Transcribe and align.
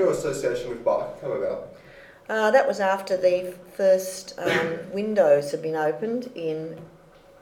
your 0.00 0.10
association 0.10 0.70
with 0.70 0.84
Barker 0.84 1.12
come 1.20 1.32
about? 1.32 1.68
Uh, 2.28 2.50
that 2.50 2.66
was 2.66 2.80
after 2.80 3.16
the 3.16 3.54
first 3.74 4.34
um, 4.38 4.78
windows 4.92 5.50
had 5.50 5.62
been 5.62 5.76
opened 5.76 6.30
in 6.34 6.78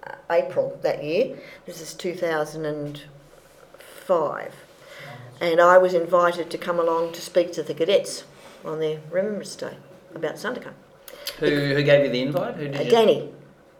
uh, 0.04 0.14
April 0.30 0.78
that 0.82 1.02
year. 1.04 1.36
This 1.66 1.80
is 1.80 1.94
2005. 1.94 4.54
And 5.40 5.60
I 5.60 5.78
was 5.78 5.94
invited 5.94 6.50
to 6.50 6.58
come 6.58 6.80
along 6.80 7.12
to 7.12 7.20
speak 7.20 7.52
to 7.52 7.62
the 7.62 7.72
cadets 7.74 8.24
on 8.64 8.80
their 8.80 8.98
Remembrance 9.10 9.54
Day 9.54 9.76
about 10.14 10.34
Sandakan. 10.34 10.72
Who, 11.38 11.46
who 11.46 11.82
gave 11.84 12.04
you 12.06 12.10
the 12.10 12.22
invite? 12.22 12.56
Who 12.56 12.64
did 12.68 12.76
Uh, 12.76 12.80
you? 12.82 12.90
Danny, 12.90 13.30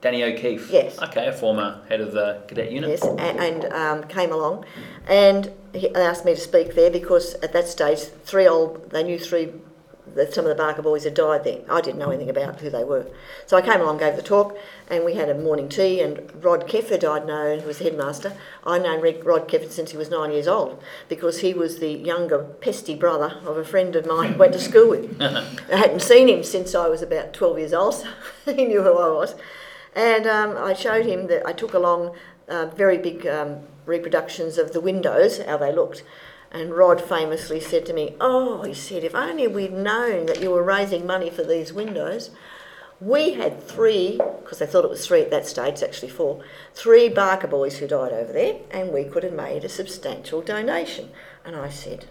Danny 0.01 0.23
O'Keefe. 0.23 0.71
Yes. 0.71 0.99
Okay, 1.01 1.27
a 1.27 1.33
former 1.33 1.80
head 1.89 2.01
of 2.01 2.12
the 2.12 2.43
cadet 2.47 2.71
unit. 2.71 2.91
yes, 2.91 3.03
and, 3.03 3.21
and 3.21 3.65
um, 3.73 4.05
came 4.05 4.33
along, 4.33 4.65
and 5.09 5.53
he 5.73 5.93
asked 5.95 6.24
me 6.24 6.34
to 6.34 6.41
speak 6.41 6.74
there 6.74 6.91
because 6.91 7.34
at 7.37 7.52
that 7.52 7.66
stage, 7.66 8.01
three 8.01 8.47
old, 8.47 8.91
they 8.91 9.02
knew 9.02 9.19
three, 9.19 9.52
that 10.15 10.33
some 10.33 10.45
of 10.45 10.48
the 10.48 10.55
Barker 10.55 10.83
boys 10.83 11.05
had 11.05 11.15
died 11.15 11.45
there. 11.45 11.61
I 11.69 11.80
didn't 11.80 11.98
know 11.98 12.11
anything 12.11 12.30
about 12.30 12.61
who 12.61 12.71
they 12.71 12.84
were, 12.84 13.07
so 13.47 13.57
I 13.57 13.62
came 13.62 13.80
along, 13.80 13.98
gave 13.98 14.16
the 14.16 14.23
talk, 14.23 14.57
and 14.88 15.05
we 15.05 15.15
had 15.15 15.29
a 15.29 15.34
morning 15.34 15.69
tea. 15.69 16.01
And 16.01 16.33
Rod 16.43 16.69
Kefford, 16.69 17.05
I'd 17.05 17.27
known, 17.27 17.60
who 17.60 17.66
was 17.66 17.80
headmaster. 17.80 18.33
I'd 18.65 18.85
known 18.85 19.01
Rod 19.02 19.49
Kefford 19.49 19.71
since 19.71 19.91
he 19.91 19.96
was 19.96 20.10
nine 20.10 20.30
years 20.30 20.49
old 20.49 20.83
because 21.09 21.41
he 21.41 21.52
was 21.55 21.80
the 21.80 21.91
younger 21.91 22.38
pesty 22.38 22.95
brother 22.95 23.41
of 23.45 23.57
a 23.57 23.65
friend 23.65 23.96
of 23.96 24.07
mine 24.07 24.33
who 24.33 24.38
went 24.38 24.52
to 24.52 24.60
school 24.60 24.91
with. 24.91 25.21
I 25.21 25.77
hadn't 25.77 26.02
seen 26.02 26.29
him 26.29 26.45
since 26.45 26.74
I 26.74 26.88
was 26.88 27.02
about 27.02 27.33
12 27.33 27.59
years 27.59 27.73
old, 27.73 27.95
so 27.95 28.09
he 28.55 28.65
knew 28.65 28.83
who 28.83 28.96
I 28.96 29.10
was. 29.10 29.35
And 29.95 30.27
um, 30.27 30.56
I 30.56 30.74
showed 30.74 31.06
him 31.06 31.27
that 31.28 31.47
I 31.47 31.52
took 31.52 31.74
along 31.74 32.15
uh, 32.48 32.66
very 32.66 32.98
big 32.98 33.27
um, 33.27 33.60
reproductions 33.87 34.59
of 34.59 34.73
the 34.73 34.80
windows, 34.80 35.42
how 35.42 35.56
they 35.56 35.73
looked. 35.73 36.02
And 36.51 36.74
Rod 36.74 37.01
famously 37.01 37.60
said 37.60 37.84
to 37.87 37.93
me, 37.93 38.16
Oh, 38.21 38.63
he 38.63 38.73
said, 38.73 39.04
if 39.04 39.15
only 39.15 39.46
we'd 39.46 39.73
known 39.73 40.26
that 40.26 40.40
you 40.40 40.51
were 40.51 40.63
raising 40.63 41.07
money 41.07 41.30
for 41.30 41.43
these 41.43 41.73
windows. 41.73 42.30
We 43.01 43.35
had 43.35 43.63
three, 43.63 44.18
because 44.43 44.59
they 44.59 44.66
thought 44.66 44.85
it 44.85 44.90
was 44.90 45.07
three 45.07 45.21
at 45.21 45.30
that 45.30 45.46
stage, 45.46 45.74
it's 45.74 45.82
actually 45.85 46.09
four, 46.09 46.43
three 46.74 47.09
Barker 47.09 47.46
boys 47.46 47.79
who 47.79 47.87
died 47.87 48.13
over 48.13 48.32
there, 48.32 48.57
and 48.73 48.93
we 48.93 49.04
could 49.04 49.23
have 49.23 49.32
made 49.32 49.65
a 49.65 49.68
substantial 49.68 50.43
donation. 50.43 51.10
And 51.45 51.54
I 51.54 51.68
said, 51.68 52.07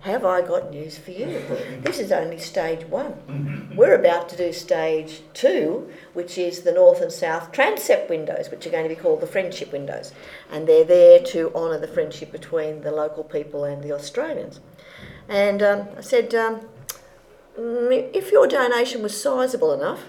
Have 0.00 0.24
I 0.24 0.42
got 0.42 0.70
news 0.70 0.96
for 0.96 1.10
you? 1.10 1.42
This 1.82 1.98
is 1.98 2.12
only 2.12 2.38
stage 2.38 2.84
one. 2.86 3.72
We're 3.74 3.94
about 3.94 4.28
to 4.28 4.36
do 4.36 4.52
stage 4.52 5.22
two, 5.34 5.90
which 6.12 6.38
is 6.38 6.62
the 6.62 6.72
north 6.72 7.00
and 7.00 7.12
south 7.12 7.50
transept 7.52 8.08
windows, 8.08 8.50
which 8.50 8.66
are 8.66 8.70
going 8.70 8.88
to 8.88 8.94
be 8.94 9.00
called 9.00 9.20
the 9.20 9.26
friendship 9.26 9.72
windows. 9.72 10.12
And 10.50 10.68
they're 10.68 10.84
there 10.84 11.20
to 11.20 11.52
honour 11.54 11.78
the 11.78 11.88
friendship 11.88 12.30
between 12.30 12.82
the 12.82 12.92
local 12.92 13.24
people 13.24 13.64
and 13.64 13.82
the 13.82 13.92
Australians. 13.92 14.60
And 15.28 15.62
um, 15.62 15.88
I 15.96 16.00
said, 16.00 16.34
um, 16.34 16.60
"Mm, 17.58 18.10
if 18.14 18.30
your 18.30 18.46
donation 18.46 19.02
was 19.02 19.20
sizable 19.20 19.72
enough, 19.72 20.04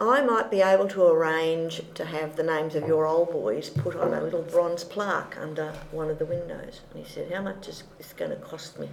I 0.00 0.22
might 0.22 0.50
be 0.50 0.60
able 0.60 0.88
to 0.88 1.06
arrange 1.06 1.82
to 1.94 2.04
have 2.04 2.36
the 2.36 2.42
names 2.42 2.74
of 2.74 2.86
your 2.86 3.06
old 3.06 3.30
boys 3.30 3.70
put 3.70 3.94
on 3.96 4.12
a 4.12 4.20
little 4.20 4.42
bronze 4.42 4.84
plaque 4.84 5.36
under 5.40 5.72
one 5.92 6.10
of 6.10 6.18
the 6.18 6.26
windows. 6.26 6.80
And 6.90 7.04
he 7.04 7.10
said, 7.10 7.32
How 7.32 7.42
much 7.42 7.68
is 7.68 7.84
this 7.96 8.12
going 8.12 8.30
to 8.30 8.36
cost 8.36 8.78
me? 8.78 8.88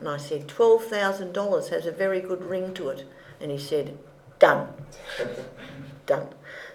And 0.00 0.08
I 0.08 0.16
said, 0.16 0.48
$12,000 0.48 1.68
has 1.70 1.86
a 1.86 1.92
very 1.92 2.20
good 2.20 2.42
ring 2.42 2.74
to 2.74 2.88
it. 2.88 3.06
And 3.40 3.50
he 3.50 3.58
said, 3.58 3.96
Done. 4.38 4.68
Done. 6.06 6.28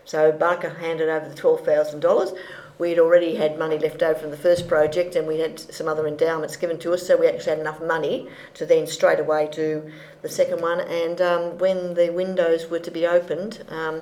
So 0.05 0.31
Barker 0.31 0.69
handed 0.69 1.09
over 1.09 1.27
the 1.27 1.35
$12,000. 1.35 2.37
We'd 2.79 2.99
already 2.99 3.35
had 3.35 3.57
money 3.57 3.77
left 3.77 4.01
over 4.03 4.19
from 4.19 4.31
the 4.31 4.37
first 4.37 4.67
project 4.67 5.15
and 5.15 5.27
we 5.27 5.39
had 5.39 5.59
some 5.59 5.87
other 5.87 6.07
endowments 6.07 6.55
given 6.55 6.77
to 6.79 6.93
us, 6.93 7.05
so 7.05 7.17
we 7.17 7.27
actually 7.27 7.51
had 7.51 7.59
enough 7.59 7.81
money 7.81 8.29
to 8.53 8.65
then 8.65 8.85
straight 8.85 9.19
away 9.19 9.49
do 9.51 9.91
the 10.21 10.29
second 10.29 10.61
one. 10.61 10.79
And 10.81 11.19
um, 11.19 11.57
when 11.57 11.95
the 11.95 12.11
windows 12.11 12.69
were 12.69 12.79
to 12.79 12.91
be 12.91 13.05
opened, 13.07 13.65
um, 13.69 14.01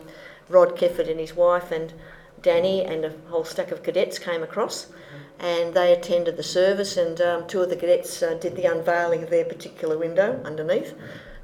Rod 0.50 0.78
Kefford 0.78 1.10
and 1.10 1.20
his 1.20 1.36
wife 1.36 1.72
and 1.72 1.94
Danny 2.42 2.84
and 2.84 3.06
a 3.06 3.14
whole 3.30 3.46
stack 3.46 3.72
of 3.72 3.82
cadets 3.82 4.20
came 4.20 4.44
across 4.44 4.88
and 5.40 5.74
they 5.74 5.92
attended 5.94 6.38
the 6.38 6.44
service 6.44 6.98
and 6.98 7.20
um, 7.22 7.48
two 7.48 7.62
of 7.62 7.70
the 7.70 7.76
cadets 7.76 8.24
uh, 8.24 8.34
did 8.36 8.56
the 8.56 8.66
unveiling 8.66 9.24
of 9.24 9.30
their 9.30 9.46
particular 9.46 9.98
window 9.98 10.42
underneath 10.46 10.94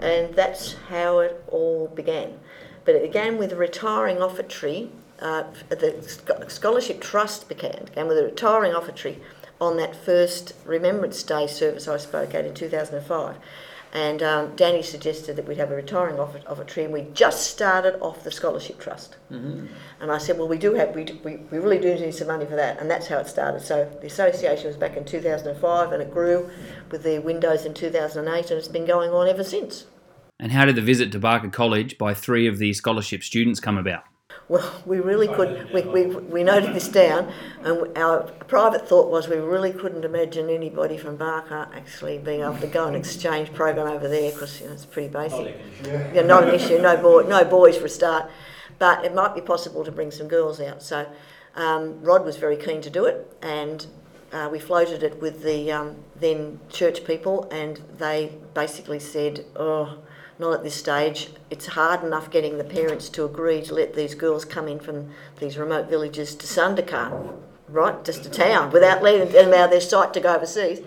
and 0.02 0.34
that's 0.34 0.74
how 0.90 1.19
it 1.19 1.44
all 1.47 1.88
began. 1.88 2.40
But 2.84 2.96
it 2.96 3.03
began 3.03 3.38
with 3.38 3.51
a 3.51 3.56
retiring 3.56 4.18
offertory. 4.18 4.90
Uh, 5.19 5.44
the 5.69 6.46
Scholarship 6.47 7.00
Trust 7.00 7.47
began, 7.47 7.85
began 7.85 8.07
with 8.07 8.18
a 8.18 8.24
retiring 8.24 8.74
offertory 8.74 9.19
on 9.59 9.78
that 9.78 9.96
first 9.96 10.53
Remembrance 10.66 11.22
Day 11.22 11.46
service 11.46 11.88
I 11.88 11.97
spoke 11.97 12.34
at 12.34 12.46
in 12.46 12.56
2005. 12.56 13.35
And 13.94 14.24
um, 14.24 14.56
Danny 14.56 14.84
suggested 14.84 15.35
that 15.35 15.47
we'd 15.47 15.57
have 15.57 15.72
a 15.72 15.75
retiring 15.75 16.18
offer- 16.18 16.63
tree, 16.63 16.85
and 16.85 16.94
we 16.94 17.07
just 17.13 17.52
started 17.52 18.00
off 18.00 18.24
the 18.24 18.31
Scholarship 18.31 18.79
Trust. 18.79 19.18
Mm-hmm. 19.29 19.68
And 20.00 20.12
I 20.12 20.18
said, 20.18 20.38
well, 20.38 20.47
we 20.47 20.57
do 20.57 20.74
have, 20.75 20.96
we, 20.96 21.03
do- 21.03 21.19
we, 21.24 21.38
we 21.52 21.57
really 21.57 21.79
do 21.79 21.94
need 21.96 22.16
some 22.16 22.28
money 22.28 22.46
for 22.46 22.56
that. 22.56 22.80
And 22.80 22.90
that's 22.90 23.07
how 23.07 23.18
it 23.18 23.28
started. 23.28 23.62
So 23.62 23.91
the 24.00 24.07
association 24.07 24.68
was 24.68 24.78
back 24.78 24.96
in 24.96 25.03
2005 25.03 25.91
and 25.91 26.01
it 26.01 26.12
grew 26.12 26.50
with 26.90 27.03
the 27.03 27.19
windows 27.19 27.66
in 27.66 27.74
2008 27.74 28.50
and 28.50 28.57
it's 28.57 28.68
been 28.69 28.85
going 28.85 29.12
on 29.12 29.28
ever 29.28 29.44
since. 29.44 29.85
And 30.40 30.51
how 30.53 30.66
did 30.66 30.75
the 30.75 30.81
visit 30.81 31.12
to 31.12 31.19
Barker 31.19 31.50
College 31.50 31.97
by 31.97 32.13
three 32.13 32.47
of 32.47 32.57
the 32.57 32.74
scholarship 32.74 33.24
students 33.24 33.59
come 33.59 33.78
about? 33.78 34.03
Well, 34.51 34.69
we 34.85 35.00
really 35.00 35.29
could, 35.29 35.72
we, 35.73 35.84
we, 35.84 36.07
we 36.07 36.44
noted 36.44 36.75
this 36.75 36.89
down 36.89 37.31
and 37.63 37.97
our 37.97 38.23
private 38.50 38.85
thought 38.85 39.09
was 39.09 39.29
we 39.29 39.38
really 39.38 39.72
couldn't 39.72 40.03
imagine 40.03 40.50
anybody 40.50 40.97
from 40.97 41.16
Barker 41.16 41.69
actually 41.73 42.17
being 42.17 42.41
able 42.41 42.57
to 42.57 42.67
go 42.67 42.85
an 42.85 42.94
exchange 42.94 43.53
program 43.53 43.88
over 43.88 44.09
there 44.09 44.29
because 44.29 44.59
you 44.59 44.67
know, 44.67 44.73
it's 44.73 44.85
pretty 44.85 45.07
basic. 45.07 45.56
Yeah, 45.85 46.23
not 46.23 46.50
an 46.50 46.53
issue, 46.53 46.79
no, 46.79 46.97
boy, 46.97 47.22
no 47.22 47.45
boys 47.45 47.78
for 47.78 47.85
a 47.85 47.89
start. 47.89 48.29
But 48.78 49.06
it 49.06 49.16
might 49.16 49.34
be 49.35 49.39
possible 49.39 49.85
to 49.85 49.91
bring 49.91 50.12
some 50.12 50.28
girls 50.28 50.59
out. 50.59 50.83
So 50.83 51.07
um, 51.56 52.01
Rod 52.01 52.25
was 52.25 52.35
very 52.35 52.57
keen 52.57 52.81
to 52.81 52.89
do 52.89 53.06
it, 53.06 53.33
and 53.41 53.88
uh, 54.33 54.50
we 54.51 54.59
floated 54.59 55.01
it 55.01 55.22
with 55.22 55.44
the 55.44 55.72
um, 55.72 55.95
then 56.19 56.59
church 56.68 57.06
people, 57.06 57.47
and 57.51 57.79
they 57.97 58.33
basically 58.53 59.00
said, 59.00 59.45
"Oh, 59.56 60.00
not 60.41 60.56
at 60.56 60.63
this 60.63 60.75
stage. 60.75 61.29
It's 61.52 61.68
hard 61.68 62.03
enough 62.03 62.31
getting 62.31 62.57
the 62.57 62.63
parents 62.63 63.07
to 63.09 63.24
agree 63.24 63.62
to 63.62 63.75
let 63.75 63.94
these 63.94 64.16
girls 64.16 64.44
come 64.44 64.68
in 64.68 64.79
from 64.79 65.12
these 65.40 65.56
remote 65.57 65.88
villages 65.88 66.35
to 66.35 66.47
Sandakan, 66.47 67.35
right, 67.69 68.03
just 68.03 68.24
to 68.24 68.29
town, 68.29 68.72
without 68.72 69.03
letting 69.03 69.31
them 69.31 69.53
out 69.53 69.66
of 69.66 69.72
their 69.72 69.80
sight 69.80 70.13
to 70.16 70.19
go 70.19 70.35
overseas." 70.35 70.81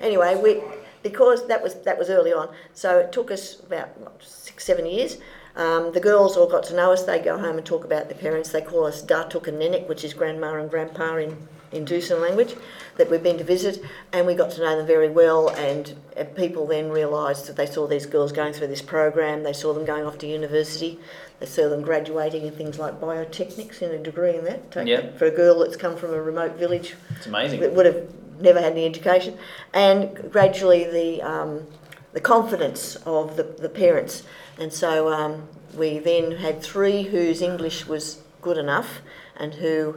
Anyway, 0.00 0.34
we 0.34 0.60
because 1.02 1.46
that 1.46 1.62
was 1.62 1.74
that 1.82 1.96
was 1.96 2.10
early 2.10 2.32
on, 2.32 2.48
so 2.74 2.98
it 2.98 3.12
took 3.12 3.30
us 3.30 3.60
about 3.60 3.96
what, 4.00 4.22
six, 4.22 4.64
seven 4.64 4.84
years. 4.84 5.18
Um, 5.54 5.92
the 5.92 6.00
girls 6.00 6.36
all 6.36 6.48
got 6.48 6.64
to 6.64 6.74
know 6.76 6.92
us. 6.92 7.04
They 7.04 7.20
go 7.20 7.38
home 7.38 7.56
and 7.56 7.64
talk 7.64 7.84
about 7.84 8.08
their 8.08 8.18
parents. 8.18 8.50
They 8.50 8.60
call 8.60 8.84
us 8.84 9.02
Datuk 9.02 9.46
and 9.46 9.58
Nenek, 9.58 9.88
which 9.88 10.04
is 10.04 10.12
grandma 10.12 10.60
and 10.60 10.68
grandpa 10.68 11.16
in, 11.16 11.48
in 11.72 11.84
Dusun 11.84 12.20
language, 12.20 12.54
that 12.96 13.10
we've 13.10 13.22
been 13.22 13.38
to 13.38 13.44
visit. 13.44 13.82
And 14.12 14.26
we 14.26 14.34
got 14.34 14.50
to 14.52 14.60
know 14.60 14.76
them 14.76 14.86
very 14.86 15.08
well. 15.08 15.48
And, 15.50 15.94
uh 16.16 16.24
people 16.24 16.66
then 16.66 16.90
realised 16.90 17.46
that 17.46 17.56
they 17.56 17.66
saw 17.66 17.86
these 17.86 18.06
girls 18.06 18.32
going 18.32 18.52
through 18.52 18.68
this 18.68 18.82
program. 18.82 19.42
They 19.42 19.52
saw 19.52 19.72
them 19.74 19.84
going 19.84 20.04
off 20.04 20.18
to 20.18 20.26
university. 20.26 20.98
They 21.40 21.46
saw 21.46 21.68
them 21.68 21.82
graduating 21.82 22.46
in 22.46 22.52
things 22.52 22.78
like 22.78 23.00
biotechnics 23.00 23.82
in 23.82 23.90
a 23.90 23.98
degree 23.98 24.36
in 24.36 24.44
that. 24.44 24.70
Take 24.70 24.86
Yeah. 24.86 25.00
that 25.02 25.18
For 25.18 25.26
a 25.26 25.30
girl 25.30 25.58
that's 25.60 25.76
come 25.76 25.96
from 25.96 26.14
a 26.14 26.22
remote 26.22 26.56
village 26.56 26.94
It's 27.16 27.26
amazing. 27.26 27.60
that 27.60 27.72
would 27.74 27.86
have 27.86 28.08
never 28.40 28.60
had 28.60 28.72
any 28.72 28.84
education, 28.84 29.36
and 29.72 30.30
gradually 30.30 30.84
the 30.84 31.22
um, 31.22 31.66
the 32.12 32.20
confidence 32.20 32.96
of 33.06 33.36
the, 33.36 33.42
the 33.42 33.68
parents. 33.68 34.22
And 34.58 34.72
so 34.72 35.12
um, 35.12 35.48
we 35.74 35.98
then 35.98 36.32
had 36.32 36.62
three 36.62 37.02
whose 37.04 37.42
English 37.42 37.86
was 37.86 38.22
good 38.40 38.56
enough 38.58 39.00
and 39.36 39.54
who 39.54 39.96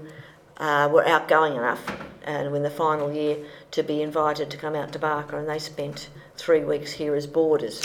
uh, 0.60 0.90
were 0.92 1.08
outgoing 1.08 1.56
enough, 1.56 1.92
and 2.24 2.54
in 2.56 2.64
the 2.64 2.70
final 2.70 3.12
year 3.12 3.38
to 3.72 3.84
be 3.84 4.02
invited 4.02 4.50
to 4.52 4.58
come 4.58 4.76
out 4.76 4.92
to 4.94 5.00
Barker, 5.00 5.38
and 5.38 5.48
they 5.48 5.60
spent 5.60 6.10
three 6.38 6.64
weeks 6.64 6.94
here 6.94 7.16
as 7.16 7.28
boarders, 7.28 7.82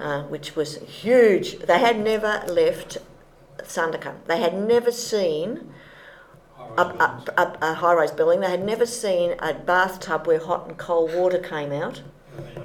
uh, 0.00 0.22
which 0.24 0.56
was 0.56 0.78
huge. 0.78 1.58
They 1.58 1.78
had 1.78 1.98
never 1.98 2.44
left 2.48 2.98
Sandakan. 3.58 4.24
They 4.26 4.40
had 4.40 4.54
never 4.54 4.90
seen 4.90 5.72
a, 6.78 6.82
a, 6.82 7.24
a, 7.36 7.58
a 7.60 7.74
high-rise 7.74 8.12
building. 8.12 8.40
They 8.40 8.50
had 8.50 8.64
never 8.64 8.86
seen 8.86 9.34
a 9.38 9.54
bathtub 9.54 10.26
where 10.26 10.38
hot 10.38 10.66
and 10.68 10.78
cold 10.78 11.14
water 11.14 11.38
came 11.38 11.72
out. 11.72 12.02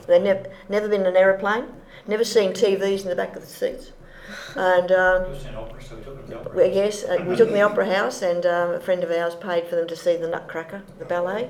They'd 0.07 0.23
never 0.69 0.87
been 0.87 1.01
in 1.01 1.07
an 1.07 1.17
aeroplane, 1.17 1.65
never 2.07 2.23
seen 2.23 2.53
TVs 2.53 3.03
in 3.03 3.09
the 3.09 3.15
back 3.15 3.35
of 3.35 3.41
the 3.41 3.47
seats. 3.47 3.91
And 4.55 4.91
um, 4.91 5.25
well, 6.53 6.69
yes, 6.69 7.03
uh, 7.03 7.23
we 7.27 7.35
took 7.35 7.47
them 7.47 7.47
to 7.49 7.53
the 7.53 7.61
Opera 7.61 7.93
House, 7.93 8.21
and 8.21 8.45
um, 8.45 8.71
a 8.71 8.79
friend 8.79 9.03
of 9.03 9.11
ours 9.11 9.35
paid 9.35 9.67
for 9.67 9.75
them 9.75 9.87
to 9.87 9.95
see 9.95 10.17
the 10.17 10.27
Nutcracker, 10.27 10.81
the 10.99 11.05
ballet. 11.05 11.49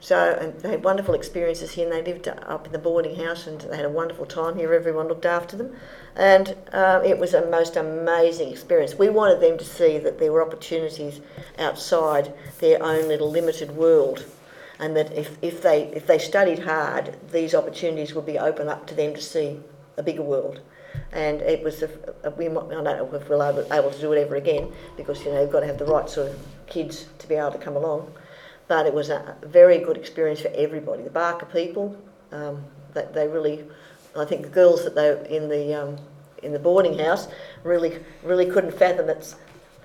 So 0.00 0.38
and 0.40 0.58
they 0.60 0.70
had 0.70 0.84
wonderful 0.84 1.14
experiences 1.14 1.72
here, 1.72 1.84
and 1.84 1.92
they 1.92 2.12
lived 2.12 2.28
up 2.28 2.66
in 2.66 2.72
the 2.72 2.78
boarding 2.78 3.16
house, 3.16 3.46
and 3.46 3.60
they 3.60 3.76
had 3.76 3.84
a 3.84 3.90
wonderful 3.90 4.26
time 4.26 4.56
here. 4.56 4.72
Everyone 4.72 5.08
looked 5.08 5.26
after 5.26 5.56
them, 5.56 5.74
and 6.14 6.56
uh, 6.72 7.02
it 7.04 7.18
was 7.18 7.34
a 7.34 7.50
most 7.50 7.76
amazing 7.76 8.50
experience. 8.50 8.94
We 8.94 9.08
wanted 9.08 9.40
them 9.40 9.58
to 9.58 9.64
see 9.64 9.98
that 9.98 10.18
there 10.18 10.30
were 10.30 10.42
opportunities 10.42 11.20
outside 11.58 12.32
their 12.60 12.80
own 12.82 13.08
little 13.08 13.30
limited 13.30 13.72
world, 13.72 14.24
and 14.78 14.96
that 14.96 15.12
if, 15.12 15.36
if 15.42 15.62
they 15.62 15.84
if 15.88 16.06
they 16.06 16.18
studied 16.18 16.60
hard, 16.60 17.16
these 17.32 17.54
opportunities 17.54 18.14
would 18.14 18.26
be 18.26 18.38
open 18.38 18.68
up 18.68 18.86
to 18.86 18.94
them 18.94 19.14
to 19.14 19.20
see 19.20 19.58
a 19.96 20.02
bigger 20.02 20.22
world. 20.22 20.60
And 21.12 21.40
it 21.40 21.62
was 21.62 21.82
a, 21.82 21.90
a, 22.24 22.30
we 22.30 22.46
I 22.46 22.50
don't 22.50 22.84
know 22.84 23.10
if 23.14 23.28
we'll 23.28 23.42
able, 23.42 23.72
able 23.72 23.90
to 23.90 24.00
do 24.00 24.12
it 24.12 24.20
ever 24.20 24.36
again 24.36 24.72
because 24.96 25.24
you 25.24 25.32
know 25.32 25.40
you've 25.40 25.52
got 25.52 25.60
to 25.60 25.66
have 25.66 25.78
the 25.78 25.86
right 25.86 26.08
sort 26.08 26.30
of 26.30 26.38
kids 26.66 27.06
to 27.18 27.26
be 27.26 27.34
able 27.34 27.52
to 27.52 27.58
come 27.58 27.76
along. 27.76 28.12
But 28.66 28.86
it 28.86 28.92
was 28.92 29.08
a 29.08 29.36
very 29.42 29.78
good 29.78 29.96
experience 29.96 30.40
for 30.40 30.52
everybody. 30.54 31.02
The 31.02 31.10
Barker 31.10 31.46
people, 31.46 31.96
um, 32.32 32.62
they, 32.92 33.06
they 33.14 33.26
really, 33.26 33.64
I 34.14 34.26
think 34.26 34.42
the 34.42 34.48
girls 34.48 34.84
that 34.84 34.94
they 34.94 35.34
in 35.34 35.48
the 35.48 35.74
um, 35.74 35.96
in 36.42 36.52
the 36.52 36.58
boarding 36.58 36.98
house 36.98 37.28
really 37.64 37.98
really 38.22 38.46
couldn't 38.46 38.72
fathom 38.72 39.06
that 39.06 39.34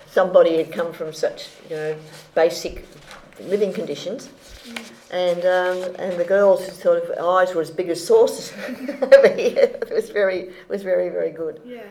somebody 0.10 0.58
had 0.58 0.72
come 0.72 0.94
from 0.94 1.14
such 1.14 1.50
you 1.70 1.75
know 1.75 1.96
basic 2.36 2.86
living 3.40 3.74
conditions. 3.74 4.30
And 5.12 5.46
um, 5.46 5.96
and 6.00 6.20
the 6.20 6.26
girls' 6.26 6.72
sort 6.82 7.04
of 7.04 7.18
eyes 7.24 7.54
were 7.54 7.62
as 7.62 7.70
big 7.72 7.90
as 7.90 8.06
saucers 8.06 8.52
over 9.02 9.34
here. 9.34 9.78
It 9.82 9.92
was 9.94 10.10
very 10.10 10.52
was 10.70 10.82
very 10.84 11.10
very 11.10 11.32
good. 11.32 11.62
Yeah. 11.66 11.84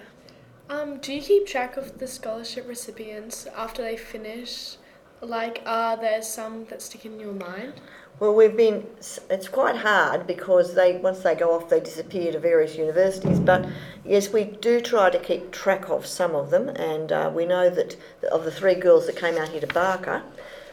Um, 0.71 0.99
do 0.99 1.13
you 1.13 1.21
keep 1.21 1.47
track 1.47 1.77
of 1.77 1.99
the 1.99 2.07
scholarship 2.07 2.67
recipients 2.67 3.47
after 3.57 3.83
they 3.83 3.97
finish? 3.97 4.77
Like, 5.21 5.63
are 5.67 5.97
there 5.97 6.23
some 6.23 6.65
that 6.65 6.83
stick 6.83 7.05
in 7.05 7.21
your 7.21 7.33
mind? 7.33 7.75
Well, 8.19 8.35
we've 8.35 8.57
been. 8.57 8.87
It's 9.31 9.49
quite 9.49 9.77
hard 9.77 10.27
because 10.27 10.75
they 10.75 10.97
once 10.97 11.21
they 11.21 11.35
go 11.35 11.55
off, 11.55 11.69
they 11.69 11.81
disappear 11.81 12.33
to 12.33 12.39
various 12.39 12.77
universities. 12.77 13.39
But 13.39 13.67
yes, 14.05 14.33
we 14.33 14.45
do 14.45 14.81
try 14.81 15.11
to 15.11 15.19
keep 15.19 15.51
track 15.51 15.89
of 15.89 16.07
some 16.07 16.35
of 16.35 16.51
them, 16.51 16.69
and 16.69 17.13
uh, 17.13 17.31
we 17.35 17.47
know 17.47 17.69
that 17.69 17.97
of 18.31 18.45
the 18.45 18.51
three 18.51 18.75
girls 18.75 19.07
that 19.07 19.17
came 19.17 19.37
out 19.37 19.49
here 19.49 19.61
to 19.61 19.67
Barker, 19.67 20.23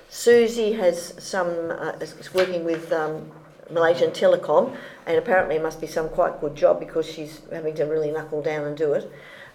Susie 0.09 0.73
has 0.73 1.13
some 1.23 1.71
uh, 1.71 1.94
is 2.01 2.33
working 2.33 2.65
with 2.65 2.91
um, 2.91 3.31
Malaysian 3.69 4.09
Telecom, 4.09 4.75
and 5.06 5.17
apparently 5.17 5.56
it 5.56 5.61
must 5.61 5.79
be 5.79 5.88
some 5.88 6.09
quite 6.09 6.41
good 6.41 6.56
job 6.56 6.79
because 6.79 7.06
she's 7.06 7.41
having 7.51 7.75
to 7.75 7.83
really 7.83 8.11
knuckle 8.11 8.41
down 8.41 8.65
and 8.65 8.75
do 8.75 8.94
it. 8.94 9.11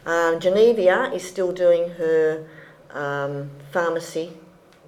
Um, 0.06 0.38
Genevia 0.38 1.12
is 1.12 1.26
still 1.26 1.50
doing 1.52 1.90
her 1.90 2.46
um, 2.92 3.50
pharmacy 3.72 4.32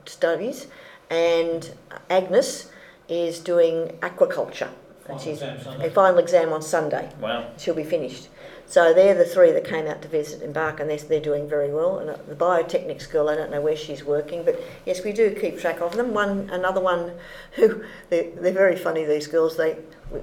studies, 0.05 0.69
and 1.11 1.73
Agnes 2.09 2.71
is 3.09 3.41
doing 3.41 3.89
aquaculture. 4.03 4.71
Final 5.05 5.19
she's 5.23 5.43
exam 5.43 5.61
Sunday. 5.63 5.87
a 5.87 5.91
final 5.91 6.19
exam 6.19 6.53
on 6.53 6.63
Sunday. 6.63 7.11
Wow. 7.21 7.51
She'll 7.59 7.75
be 7.75 7.85
finished. 7.85 8.29
So 8.69 8.93
they're 8.93 9.15
the 9.15 9.25
three 9.25 9.53
that 9.53 9.65
came 9.65 9.87
out 9.87 10.03
to 10.03 10.09
visit 10.09 10.43
in 10.43 10.53
Bark, 10.53 10.81
and 10.81 10.91
they're, 10.91 10.99
they're 10.99 11.21
doing 11.21 11.49
very 11.49 11.73
well. 11.73 12.01
And 12.01 12.11
uh, 12.11 12.17
the 12.29 12.35
biotechnic 12.35 13.01
school, 13.01 13.29
I 13.29 13.37
don't 13.37 13.51
know 13.51 13.61
where 13.61 13.77
she's 13.77 14.03
working, 14.03 14.45
but 14.45 14.61
yes, 14.85 15.05
we 15.05 15.13
do 15.13 15.35
keep 15.41 15.59
track 15.61 15.81
of 15.81 15.97
them. 15.97 16.13
One, 16.13 16.51
another 16.51 16.81
one, 16.81 17.13
who 17.53 17.85
they're, 18.11 18.31
they're 18.33 18.53
very 18.53 18.77
funny. 18.77 19.05
These 19.05 19.29
girls, 19.29 19.57
they 19.57 19.77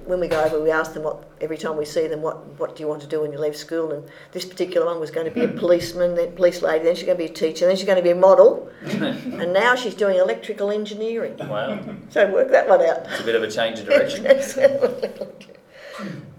when 0.06 0.18
we 0.18 0.28
go 0.28 0.42
over, 0.42 0.62
we 0.62 0.70
ask 0.70 0.94
them 0.94 1.02
what 1.02 1.28
every 1.42 1.58
time 1.58 1.76
we 1.76 1.84
see 1.84 2.06
them, 2.06 2.22
what 2.22 2.46
what 2.58 2.74
do 2.74 2.82
you 2.82 2.88
want 2.88 3.02
to 3.02 3.06
do 3.06 3.20
when 3.20 3.32
you 3.32 3.38
leave 3.38 3.56
school? 3.56 3.92
And 3.92 4.08
this 4.32 4.44
particular 4.44 4.86
one 4.86 4.98
was 4.98 5.10
going 5.10 5.26
to 5.26 5.32
be 5.32 5.44
a 5.44 5.48
policeman, 5.48 6.14
then 6.14 6.34
police 6.34 6.62
lady, 6.62 6.84
then 6.84 6.94
she's 6.94 7.04
going 7.04 7.18
to 7.18 7.24
be 7.24 7.30
a 7.30 7.34
teacher, 7.34 7.66
then 7.66 7.76
she's 7.76 7.84
going 7.84 7.98
to 7.98 8.02
be 8.02 8.10
a 8.10 8.14
model, 8.14 8.70
and 8.82 9.52
now 9.52 9.74
she's 9.74 9.94
doing 9.94 10.16
electrical 10.16 10.70
engineering. 10.70 11.36
Wow. 11.36 11.80
So 12.08 12.30
work 12.32 12.50
that 12.50 12.68
one 12.68 12.80
out. 12.80 13.06
It's 13.10 13.20
a 13.20 13.24
bit 13.24 13.34
of 13.34 13.42
a 13.42 13.50
change 13.50 13.80
of 13.80 13.86
direction. 13.88 14.24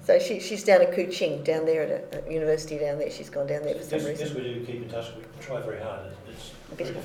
So 0.06 0.20
she, 0.20 0.40
she's 0.40 0.64
down 0.64 0.82
at 0.82 0.92
Kuching, 0.94 1.44
down 1.44 1.66
there 1.66 1.82
at 1.84 2.14
a, 2.26 2.28
a 2.30 2.34
university 2.34 2.78
down 2.78 3.00
there. 3.00 3.10
She's 3.12 3.30
gone 3.30 3.48
down 3.48 3.64
there 3.64 3.76
for 3.76 3.84
some 3.84 4.00
Yes, 4.00 4.08
reason. 4.08 4.28
yes, 4.28 4.36
we 4.36 4.42
do 4.44 4.66
keep 4.66 4.84
in 4.84 4.90
touch. 4.90 5.08
We 5.16 5.24
try 5.42 5.62
very 5.62 5.82
hard. 5.82 6.02
It's 6.30 6.52
A 6.72 6.76
bit- 6.76 6.96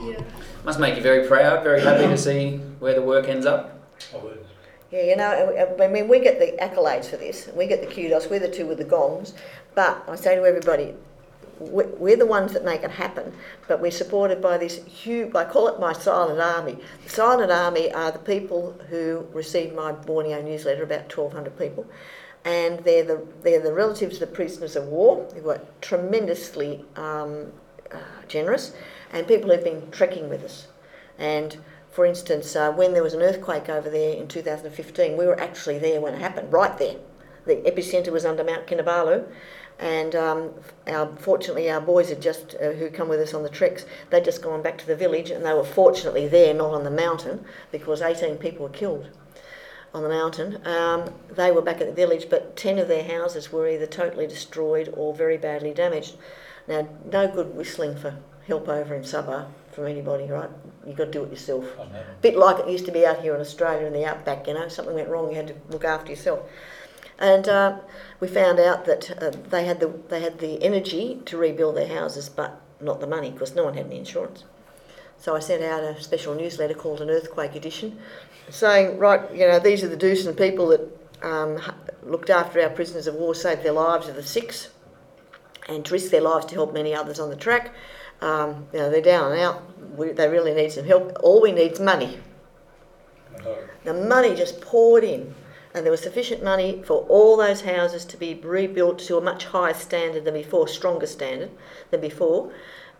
Yeah. 0.00 0.20
Must 0.64 0.78
make 0.78 0.96
you 0.96 1.02
very 1.02 1.26
proud, 1.26 1.62
very 1.64 1.80
happy 1.80 2.06
to 2.06 2.16
see 2.18 2.58
where 2.78 2.94
the 2.94 3.02
work 3.02 3.28
ends 3.28 3.46
up. 3.46 3.88
I 4.14 4.18
would. 4.18 4.44
Yeah, 4.92 5.02
you 5.02 5.16
know, 5.16 5.76
I 5.80 5.88
mean, 5.88 6.06
we 6.08 6.20
get 6.20 6.38
the 6.38 6.56
accolades 6.62 7.06
for 7.06 7.16
this. 7.16 7.48
We 7.54 7.66
get 7.66 7.80
the 7.80 7.92
kudos. 7.92 8.28
We're 8.30 8.38
the 8.38 8.48
two 8.48 8.66
with 8.66 8.78
the 8.78 8.84
gongs. 8.84 9.34
But 9.74 10.04
I 10.08 10.14
say 10.16 10.36
to 10.36 10.44
everybody, 10.44 10.86
we- 10.86 10.94
we're 11.58 12.16
the 12.16 12.26
ones 12.26 12.52
that 12.52 12.64
make 12.64 12.82
it 12.82 12.90
happen. 12.90 13.32
But 13.68 13.80
we're 13.80 13.90
supported 13.90 14.40
by 14.42 14.58
this 14.58 14.84
huge, 14.84 15.34
I 15.34 15.44
call 15.44 15.68
it 15.68 15.80
my 15.80 15.92
silent 15.92 16.40
army. 16.40 16.78
The 17.04 17.10
silent 17.10 17.50
army 17.50 17.92
are 17.92 18.12
the 18.12 18.18
people 18.18 18.78
who 18.88 19.26
receive 19.32 19.74
my 19.74 19.92
Borneo 19.92 20.42
newsletter, 20.42 20.82
about 20.82 21.14
1,200 21.14 21.58
people. 21.58 21.86
And 22.44 22.80
they're 22.80 23.04
the, 23.04 23.26
they're 23.42 23.62
the 23.62 23.72
relatives 23.72 24.14
of 24.14 24.20
the 24.20 24.34
prisoners 24.34 24.76
of 24.76 24.86
war 24.86 25.26
who 25.34 25.50
are 25.50 25.60
tremendously 25.80 26.84
um, 26.94 27.52
uh, 27.92 27.98
generous 28.28 28.74
and 29.12 29.26
people 29.26 29.50
who've 29.50 29.64
been 29.64 29.90
trekking 29.90 30.28
with 30.28 30.44
us. 30.44 30.68
And 31.18 31.56
for 31.90 32.04
instance, 32.04 32.54
uh, 32.54 32.70
when 32.72 32.92
there 32.92 33.02
was 33.02 33.14
an 33.14 33.22
earthquake 33.22 33.68
over 33.68 33.88
there 33.88 34.14
in 34.14 34.28
2015, 34.28 35.16
we 35.16 35.26
were 35.26 35.40
actually 35.40 35.78
there 35.78 36.00
when 36.00 36.14
it 36.14 36.20
happened, 36.20 36.52
right 36.52 36.76
there. 36.78 36.96
The 37.46 37.56
epicentre 37.56 38.12
was 38.12 38.26
under 38.26 38.44
Mount 38.44 38.66
Kinabalu, 38.66 39.26
and 39.78 40.14
um, 40.14 40.50
our, 40.86 41.14
fortunately 41.16 41.70
our 41.70 41.80
boys 41.80 42.08
had 42.08 42.22
just, 42.22 42.54
uh, 42.62 42.72
who 42.72 42.90
come 42.90 43.08
with 43.08 43.20
us 43.20 43.34
on 43.34 43.42
the 43.42 43.48
treks, 43.48 43.84
they'd 44.10 44.24
just 44.24 44.42
gone 44.42 44.62
back 44.62 44.78
to 44.78 44.86
the 44.86 44.96
village, 44.96 45.30
and 45.30 45.44
they 45.44 45.52
were 45.52 45.64
fortunately 45.64 46.28
there, 46.28 46.54
not 46.54 46.72
on 46.72 46.84
the 46.84 46.90
mountain, 46.90 47.44
because 47.70 48.00
18 48.00 48.36
people 48.38 48.64
were 48.64 48.72
killed 48.72 49.10
on 49.92 50.02
the 50.02 50.08
mountain. 50.08 50.66
Um, 50.66 51.12
they 51.30 51.50
were 51.52 51.62
back 51.62 51.80
at 51.80 51.86
the 51.86 51.94
village, 51.94 52.28
but 52.28 52.56
10 52.56 52.78
of 52.78 52.88
their 52.88 53.04
houses 53.04 53.52
were 53.52 53.68
either 53.68 53.86
totally 53.86 54.26
destroyed 54.26 54.92
or 54.96 55.14
very 55.14 55.36
badly 55.38 55.72
damaged. 55.72 56.16
Now, 56.68 56.88
no 57.10 57.28
good 57.28 57.54
whistling 57.54 57.96
for 57.96 58.16
help 58.46 58.68
over 58.68 58.94
in 58.94 59.02
Sabah 59.02 59.48
from 59.72 59.86
anybody, 59.86 60.26
right? 60.26 60.50
You've 60.86 60.96
got 60.96 61.06
to 61.06 61.10
do 61.10 61.24
it 61.24 61.30
yourself. 61.30 61.64
Doesn't 61.76 62.22
bit 62.22 62.36
like 62.36 62.58
it 62.60 62.68
used 62.68 62.86
to 62.86 62.92
be 62.92 63.04
out 63.04 63.20
here 63.20 63.34
in 63.34 63.40
Australia 63.40 63.86
in 63.86 63.92
the 63.92 64.04
outback, 64.04 64.46
you 64.46 64.54
know, 64.54 64.68
something 64.68 64.94
went 64.94 65.08
wrong, 65.08 65.30
you 65.30 65.36
had 65.36 65.48
to 65.48 65.54
look 65.70 65.84
after 65.84 66.10
yourself. 66.10 66.40
And 67.18 67.48
uh, 67.48 67.78
we 68.20 68.28
found 68.28 68.60
out 68.60 68.84
that 68.84 69.22
uh, 69.22 69.30
they 69.48 69.64
had 69.64 69.80
the 69.80 69.88
they 70.08 70.20
had 70.20 70.38
the 70.38 70.62
energy 70.62 71.20
to 71.26 71.36
rebuild 71.36 71.76
their 71.76 71.88
houses, 71.88 72.28
but 72.28 72.60
not 72.80 73.00
the 73.00 73.06
money 73.06 73.30
because 73.30 73.54
no 73.54 73.64
one 73.64 73.74
had 73.74 73.86
any 73.86 73.98
insurance. 73.98 74.44
So 75.18 75.34
I 75.34 75.40
sent 75.40 75.62
out 75.62 75.82
a 75.82 76.00
special 76.02 76.34
newsletter 76.34 76.74
called 76.74 77.00
an 77.00 77.08
earthquake 77.08 77.54
edition, 77.54 77.98
saying, 78.50 78.98
right, 78.98 79.20
you 79.34 79.48
know, 79.48 79.58
these 79.58 79.82
are 79.82 79.88
the 79.88 79.96
decent 79.96 80.36
people 80.36 80.68
that 80.68 80.98
um, 81.22 81.58
looked 82.02 82.28
after 82.28 82.60
our 82.60 82.68
prisoners 82.70 83.06
of 83.06 83.14
war, 83.14 83.34
saved 83.34 83.62
their 83.62 83.72
lives 83.72 84.08
of 84.08 84.14
the 84.14 84.22
six, 84.22 84.68
and 85.68 85.90
risked 85.90 86.10
their 86.10 86.20
lives 86.20 86.46
to 86.46 86.54
help 86.54 86.74
many 86.74 86.94
others 86.94 87.18
on 87.18 87.30
the 87.30 87.36
track. 87.36 87.72
Um, 88.20 88.66
you 88.72 88.78
know, 88.78 88.90
they're 88.90 89.00
down 89.00 89.32
and 89.32 89.40
out. 89.40 89.62
We, 89.96 90.12
they 90.12 90.28
really 90.28 90.54
need 90.54 90.72
some 90.72 90.84
help. 90.84 91.16
All 91.22 91.40
we 91.40 91.52
need 91.52 91.72
is 91.72 91.80
money. 91.80 92.18
The 93.84 93.94
money 93.94 94.34
just 94.34 94.60
poured 94.60 95.04
in, 95.04 95.34
and 95.76 95.84
there 95.84 95.90
was 95.90 96.00
sufficient 96.00 96.42
money 96.42 96.82
for 96.86 97.02
all 97.02 97.36
those 97.36 97.60
houses 97.60 98.06
to 98.06 98.16
be 98.16 98.32
rebuilt 98.32 98.98
to 98.98 99.18
a 99.18 99.20
much 99.20 99.44
higher 99.44 99.74
standard 99.74 100.24
than 100.24 100.32
before, 100.32 100.66
stronger 100.66 101.06
standard 101.06 101.50
than 101.90 102.00
before. 102.00 102.50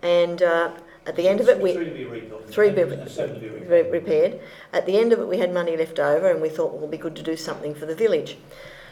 And 0.03 0.43
uh, 0.43 0.73
at 1.07 1.17
the 1.17 1.27
end 1.27 1.41
of 1.41 1.49
it, 1.49 1.59
we 1.59 1.73
three 1.73 1.91
be 1.91 2.05
rebuilt. 2.05 2.51
three 2.51 2.71
be 2.71 2.83
and 2.83 3.11
seven 3.11 3.41
to 3.41 3.41
be 3.41 3.49
re- 3.49 3.91
repaired. 3.91 4.41
At 4.75 4.85
the 4.85 4.99
end 4.99 5.15
of 5.15 5.21
it, 5.21 5.27
we 5.27 5.39
had 5.39 5.55
money 5.55 5.75
left 5.75 5.99
over, 5.99 6.31
and 6.31 6.43
we 6.43 6.51
thought, 6.51 6.73
well, 6.73 6.83
it'll 6.83 6.89
be 6.89 6.99
good 6.99 7.17
to 7.17 7.23
do 7.23 7.35
something 7.35 7.75
for 7.75 7.87
the 7.87 7.95
village. 7.95 8.37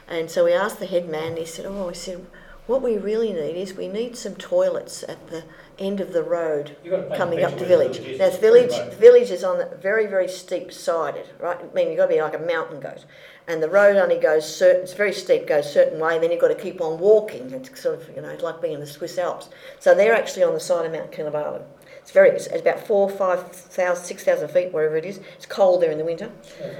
And 0.08 0.30
so 0.30 0.44
we 0.44 0.54
asked 0.54 0.78
the 0.78 0.86
head 0.86 1.06
man, 1.06 1.32
and 1.32 1.38
he 1.38 1.44
said, 1.44 1.66
oh, 1.66 1.88
he 1.90 1.94
said, 1.94 2.24
what 2.66 2.80
we 2.80 2.96
really 2.96 3.32
need 3.34 3.56
is 3.56 3.74
we 3.74 3.88
need 3.88 4.16
some 4.16 4.36
toilets 4.36 5.02
at 5.02 5.28
the 5.28 5.44
end 5.78 6.00
of 6.00 6.14
the 6.14 6.22
road 6.22 6.76
You've 6.82 6.92
got 6.92 6.96
to 6.96 7.02
paint 7.02 7.14
a 7.14 7.16
coming 7.18 7.44
up 7.44 7.52
to 7.52 7.58
the 7.58 7.64
village. 7.66 7.98
village. 7.98 8.18
Now, 8.18 8.30
the 8.30 8.38
village, 8.38 8.94
village 8.94 9.30
is 9.30 9.44
on 9.44 9.58
the 9.58 9.66
very, 9.82 10.06
very 10.06 10.28
steep 10.28 10.72
sided, 10.72 11.26
right? 11.38 11.58
I 11.58 11.74
mean, 11.74 11.88
you've 11.88 11.98
got 11.98 12.06
to 12.06 12.14
be 12.14 12.22
like 12.22 12.34
a 12.34 12.38
mountain 12.38 12.80
goat. 12.80 13.04
And 13.46 13.62
the 13.62 13.68
road 13.68 13.96
only 13.96 14.18
goes 14.18 14.56
certain, 14.56 14.82
it's 14.82 14.94
very 14.94 15.12
steep, 15.12 15.46
goes 15.46 15.70
certain 15.70 16.00
way, 16.00 16.14
and 16.14 16.22
then 16.22 16.30
you've 16.30 16.40
got 16.40 16.48
to 16.48 16.54
keep 16.54 16.80
on 16.80 16.98
walking. 16.98 17.50
It's 17.50 17.78
sort 17.80 18.00
of, 18.00 18.16
you 18.16 18.22
know, 18.22 18.34
like 18.42 18.62
being 18.62 18.74
in 18.74 18.80
the 18.80 18.86
Swiss 18.86 19.18
Alps. 19.18 19.50
So 19.80 19.94
they're 19.94 20.14
actually 20.14 20.44
on 20.44 20.54
the 20.54 20.60
side 20.60 20.86
of 20.86 20.92
Mount 20.92 21.12
Kinabalu. 21.12 21.62
It's 21.98 22.10
very, 22.10 22.30
it's, 22.30 22.46
about 22.46 22.86
four, 22.86 23.10
five 23.10 23.50
thousand, 23.52 24.04
six 24.04 24.24
thousand 24.24 24.48
feet, 24.48 24.72
wherever 24.72 24.96
it 24.96 25.04
is. 25.04 25.20
It's 25.36 25.46
cold 25.46 25.82
there 25.82 25.90
in 25.90 25.98
the 25.98 26.04
winter. 26.04 26.30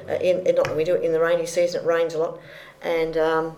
Uh, 0.09 0.15
in, 0.15 0.47
in 0.47 0.55
not 0.55 0.69
the 0.69 0.75
winter, 0.75 0.97
in 0.97 1.13
the 1.13 1.21
rainy 1.21 1.47
season, 1.47 1.83
it 1.83 1.87
rains 1.87 2.15
a 2.15 2.19
lot. 2.19 2.41
And 2.83 3.17
um, 3.17 3.57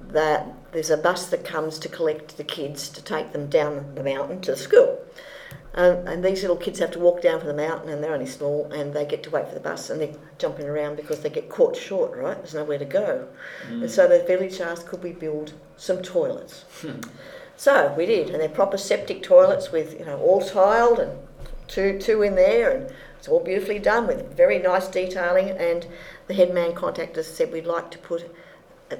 that 0.00 0.46
there's 0.72 0.90
a 0.90 0.96
bus 0.96 1.28
that 1.28 1.44
comes 1.44 1.78
to 1.80 1.88
collect 1.88 2.36
the 2.36 2.44
kids 2.44 2.88
to 2.90 3.02
take 3.02 3.32
them 3.32 3.48
down 3.48 3.94
the 3.94 4.02
mountain 4.02 4.40
to 4.42 4.56
school. 4.56 5.03
Um, 5.76 6.06
and 6.06 6.24
these 6.24 6.42
little 6.42 6.56
kids 6.56 6.78
have 6.78 6.92
to 6.92 7.00
walk 7.00 7.20
down 7.20 7.40
from 7.40 7.48
the 7.48 7.54
mountain 7.54 7.88
and 7.88 8.02
they're 8.02 8.14
only 8.14 8.26
small 8.26 8.70
and 8.72 8.94
they 8.94 9.04
get 9.04 9.24
to 9.24 9.30
wait 9.30 9.48
for 9.48 9.54
the 9.54 9.60
bus 9.60 9.90
and 9.90 10.00
they're 10.00 10.14
jumping 10.38 10.68
around 10.68 10.96
because 10.96 11.20
they 11.20 11.30
get 11.30 11.48
caught 11.48 11.76
short, 11.76 12.16
right? 12.16 12.36
There's 12.36 12.54
nowhere 12.54 12.78
to 12.78 12.84
go. 12.84 13.26
And 13.68 13.90
so 13.90 14.06
the 14.06 14.22
village 14.22 14.60
asked, 14.60 14.86
could 14.86 15.02
we 15.02 15.12
build 15.12 15.52
some 15.76 16.02
toilets? 16.02 16.64
So 17.56 17.94
we 17.96 18.04
did, 18.06 18.30
and 18.30 18.40
they're 18.40 18.48
proper 18.48 18.76
septic 18.76 19.22
toilets 19.22 19.70
with, 19.70 19.98
you 19.98 20.04
know, 20.04 20.18
all 20.18 20.40
tiled 20.40 20.98
and 20.98 21.16
two, 21.68 21.98
two 21.98 22.22
in 22.22 22.34
there 22.34 22.70
and 22.70 22.92
it's 23.18 23.28
all 23.28 23.40
beautifully 23.40 23.78
done 23.78 24.06
with 24.06 24.36
very 24.36 24.58
nice 24.58 24.86
detailing 24.88 25.50
and 25.50 25.86
the 26.26 26.34
head 26.34 26.52
man 26.52 26.74
contacted 26.74 27.18
us 27.18 27.28
and 27.28 27.36
said 27.36 27.52
we'd 27.52 27.64
like 27.64 27.90
to 27.90 27.98
put 27.98 28.30
Uh, 28.90 28.96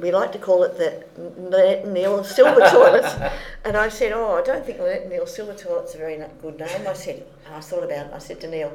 we 0.00 0.10
like 0.10 0.32
to 0.32 0.38
call 0.38 0.62
it 0.64 0.76
the 0.78 1.82
Neil 1.86 2.24
Silver 2.24 2.60
toilets. 2.60 3.14
And 3.64 3.76
I 3.76 3.88
said, 3.90 4.12
oh, 4.12 4.36
I 4.38 4.42
don't 4.42 4.64
think 4.64 4.78
Neil 5.10 5.26
Silver 5.26 5.52
toilets 5.52 5.94
a 5.94 5.98
very 5.98 6.16
good 6.40 6.58
name. 6.58 6.86
I 6.88 6.94
said, 6.94 7.26
and 7.44 7.54
I 7.54 7.60
thought 7.60 7.84
about 7.84 8.06
it. 8.06 8.12
I 8.14 8.18
said 8.18 8.40
to 8.40 8.48
Neil, 8.48 8.72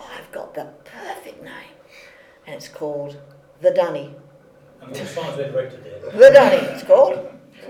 oh, 0.00 0.10
I've 0.16 0.32
got 0.32 0.54
the 0.54 0.68
perfect 0.84 1.42
name. 1.42 1.74
and 2.46 2.54
it's 2.56 2.68
called 2.68 3.18
The 3.60 3.70
Dunny. 3.72 4.14
And 4.80 4.90
what 4.90 5.06
signs 5.06 5.36
been 5.36 5.52
there? 5.52 6.10
The 6.12 6.30
Dunny, 6.32 6.56
it's 6.68 6.84
called. 6.84 7.18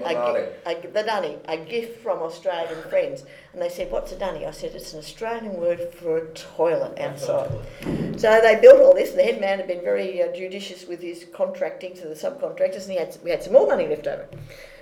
A, 0.04 0.70
a, 0.70 0.86
the 0.88 1.02
Dunny, 1.02 1.38
a 1.46 1.56
gift 1.56 2.02
from 2.02 2.18
Australian 2.18 2.82
friends. 2.88 3.24
And 3.52 3.60
they 3.60 3.68
said, 3.68 3.90
What's 3.90 4.12
a 4.12 4.18
Dunny? 4.18 4.46
I 4.46 4.50
said, 4.50 4.72
It's 4.74 4.92
an 4.92 5.00
Australian 5.00 5.54
word 5.54 5.92
for 5.94 6.18
a 6.18 6.26
toilet 6.34 6.98
outside. 6.98 7.50
So 8.16 8.40
they 8.40 8.58
built 8.60 8.80
all 8.80 8.94
this. 8.94 9.12
The 9.12 9.22
head 9.22 9.40
man 9.40 9.58
had 9.58 9.68
been 9.68 9.82
very 9.82 10.22
uh, 10.22 10.32
judicious 10.32 10.86
with 10.86 11.00
his 11.00 11.26
contracting 11.32 11.94
to 11.96 12.08
the 12.08 12.14
subcontractors, 12.14 12.82
and 12.82 12.92
he 12.92 12.96
had, 12.98 13.16
we 13.24 13.30
had 13.30 13.42
some 13.42 13.52
more 13.52 13.66
money 13.66 13.88
left 13.88 14.06
over. 14.06 14.28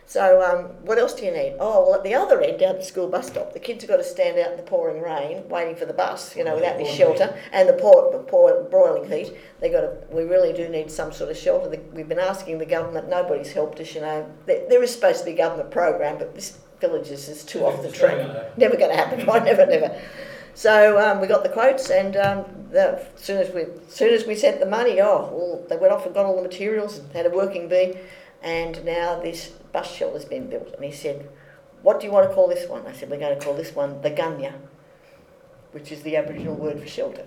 So, 0.08 0.42
um, 0.42 0.86
what 0.86 0.96
else 0.96 1.12
do 1.12 1.26
you 1.26 1.30
need? 1.30 1.56
Oh, 1.60 1.84
well, 1.84 1.94
at 1.94 2.02
the 2.02 2.14
other 2.14 2.40
end, 2.40 2.60
down 2.60 2.70
at 2.70 2.80
the 2.80 2.86
school 2.86 3.08
bus 3.08 3.26
stop, 3.26 3.52
the 3.52 3.58
kids 3.58 3.82
have 3.82 3.90
got 3.90 3.98
to 3.98 4.04
stand 4.04 4.38
out 4.38 4.52
in 4.52 4.56
the 4.56 4.62
pouring 4.62 5.02
rain, 5.02 5.46
waiting 5.50 5.76
for 5.76 5.84
the 5.84 5.92
bus, 5.92 6.34
you 6.34 6.44
know, 6.44 6.54
without 6.54 6.76
any 6.76 6.90
shelter, 6.90 7.38
and 7.52 7.68
the 7.68 7.74
pour, 7.74 8.10
the 8.10 8.18
pour, 8.20 8.62
broiling 8.70 9.06
heat. 9.06 9.36
They 9.60 9.68
got 9.68 9.82
to. 9.82 9.98
We 10.10 10.22
really 10.22 10.54
do 10.54 10.66
need 10.70 10.90
some 10.90 11.12
sort 11.12 11.30
of 11.30 11.36
shelter. 11.36 11.68
We've 11.92 12.08
been 12.08 12.18
asking 12.18 12.56
the 12.56 12.64
government. 12.64 13.10
Nobody's 13.10 13.52
helped 13.52 13.80
us, 13.80 13.94
you 13.94 14.00
know. 14.00 14.26
There, 14.46 14.66
there 14.70 14.82
is 14.82 14.94
supposed 14.94 15.18
to 15.18 15.24
be 15.26 15.32
a 15.32 15.36
government 15.36 15.70
program, 15.70 16.16
but 16.16 16.34
this 16.34 16.56
village 16.80 17.10
is 17.10 17.26
just 17.26 17.46
too 17.46 17.66
off 17.66 17.82
the 17.82 17.92
track. 17.92 18.56
Never 18.56 18.78
going 18.78 18.90
to 18.90 18.96
happen. 18.96 19.18
Right? 19.26 19.44
Never, 19.44 19.66
never. 19.66 20.00
So 20.54 20.98
um, 20.98 21.20
we 21.20 21.26
got 21.26 21.42
the 21.42 21.50
quotes, 21.50 21.90
and 21.90 22.16
um, 22.16 22.46
the, 22.70 22.98
as 23.14 23.22
soon 23.22 23.42
as 23.42 23.54
we, 23.54 23.62
as 23.86 23.94
soon 23.94 24.14
as 24.14 24.26
we 24.26 24.34
sent 24.34 24.58
the 24.58 24.66
money, 24.66 25.02
oh, 25.02 25.28
well, 25.30 25.66
they 25.68 25.76
went 25.76 25.92
off 25.92 26.06
and 26.06 26.14
got 26.14 26.24
all 26.24 26.36
the 26.36 26.42
materials 26.42 26.96
and 26.96 27.12
had 27.12 27.26
a 27.26 27.30
working 27.30 27.68
bee, 27.68 27.94
and 28.42 28.82
now 28.84 29.20
this 29.20 29.52
bus 29.78 29.94
shelter's 29.94 30.24
been 30.24 30.48
built. 30.50 30.74
And 30.74 30.84
he 30.84 30.92
said, 30.92 31.28
"What 31.82 32.00
do 32.00 32.06
you 32.06 32.12
want 32.12 32.28
to 32.28 32.34
call 32.34 32.48
this 32.48 32.68
one?" 32.68 32.86
I 32.86 32.92
said, 32.92 33.10
"We're 33.10 33.24
going 33.26 33.38
to 33.38 33.44
call 33.44 33.54
this 33.54 33.74
one 33.74 34.00
the 34.02 34.10
gunya, 34.10 34.52
which 35.72 35.92
is 35.92 36.02
the 36.02 36.16
Aboriginal 36.16 36.54
word 36.54 36.80
for 36.80 36.86
shelter." 36.86 37.26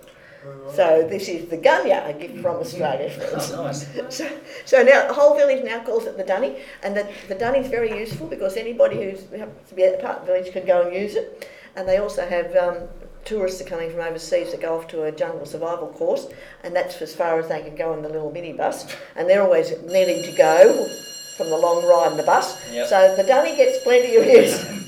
So 0.74 1.06
this 1.08 1.28
is 1.28 1.48
the 1.50 1.56
gunya, 1.56 1.98
a 2.08 2.12
gift 2.12 2.38
from 2.42 2.56
Australia. 2.56 3.10
Oh, 3.20 3.62
nice. 3.62 3.86
So, 4.18 4.28
so 4.64 4.82
now 4.82 5.06
the 5.06 5.14
whole 5.14 5.36
village 5.36 5.64
now 5.64 5.84
calls 5.84 6.04
it 6.06 6.16
the 6.16 6.24
dunny, 6.24 6.56
and 6.82 6.96
the, 6.96 7.04
the 7.28 7.36
dunny 7.36 7.60
is 7.60 7.68
very 7.68 7.96
useful 7.96 8.26
because 8.26 8.56
anybody 8.56 8.96
who's 9.02 9.20
happens 9.30 9.68
to 9.68 9.74
be 9.76 9.84
at 9.84 9.92
the 9.96 10.02
part 10.04 10.18
of 10.18 10.26
the 10.26 10.32
village 10.32 10.52
can 10.52 10.66
go 10.66 10.82
and 10.82 10.92
use 10.92 11.14
it. 11.14 11.48
And 11.76 11.88
they 11.88 11.98
also 11.98 12.26
have 12.26 12.56
um, 12.56 12.88
tourists 13.24 13.60
are 13.62 13.70
coming 13.74 13.90
from 13.92 14.00
overseas 14.00 14.50
that 14.50 14.60
go 14.60 14.76
off 14.76 14.88
to 14.88 15.04
a 15.04 15.12
jungle 15.12 15.46
survival 15.46 15.88
course, 15.88 16.26
and 16.64 16.74
that's 16.74 17.00
as 17.00 17.14
far 17.14 17.38
as 17.38 17.46
they 17.48 17.62
can 17.62 17.76
go 17.76 17.94
in 17.94 18.02
the 18.02 18.08
little 18.08 18.32
minibus. 18.32 18.76
And 19.14 19.30
they're 19.30 19.42
always 19.42 19.70
needing 19.96 20.24
to 20.28 20.32
go 20.36 20.88
from 21.42 21.50
the 21.50 21.58
long 21.58 21.84
ride 21.84 22.12
in 22.12 22.16
the 22.16 22.22
bus. 22.22 22.56
Yep. 22.72 22.88
So 22.88 23.16
the 23.16 23.24
dunny 23.24 23.56
gets 23.56 23.82
plenty 23.82 24.16
of 24.16 24.26
use. 24.26 24.64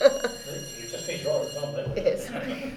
You 0.00 0.90
just 0.90 1.06
finished 1.06 1.24
right 1.24 1.34
on 1.34 1.50
time, 1.50 1.74
haven't 1.74 1.96
you? 1.96 2.02
yes. 2.04 2.30